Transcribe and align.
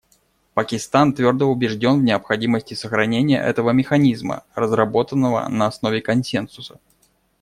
Пакистан 0.55 1.13
твердо 1.13 1.45
убежден 1.45 1.99
в 1.99 2.03
необходимости 2.03 2.73
сохранения 2.73 3.39
этого 3.39 3.69
механизма, 3.69 4.43
разработанного 4.55 5.47
на 5.47 5.67
основе 5.67 6.01
консенсуса. 6.01 6.79